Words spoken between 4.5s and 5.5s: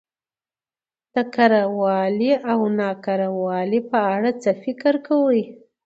فکر کوؽ